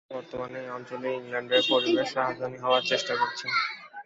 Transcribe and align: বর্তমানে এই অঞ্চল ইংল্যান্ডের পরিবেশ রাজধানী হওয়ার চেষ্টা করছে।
বর্তমানে 0.11 0.57
এই 0.61 0.69
অঞ্চল 0.77 1.01
ইংল্যান্ডের 1.11 1.63
পরিবেশ 1.71 2.09
রাজধানী 2.19 2.57
হওয়ার 2.63 2.83
চেষ্টা 2.91 3.13
করছে। 3.15 3.45